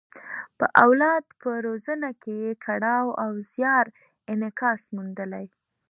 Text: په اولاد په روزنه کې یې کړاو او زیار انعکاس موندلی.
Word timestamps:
په 0.57 0.65
اولاد 0.83 1.23
په 1.41 1.51
روزنه 1.65 2.09
کې 2.21 2.33
یې 2.43 2.51
کړاو 2.65 3.07
او 3.23 3.31
زیار 3.51 3.85
انعکاس 4.31 4.81
موندلی. 4.95 5.45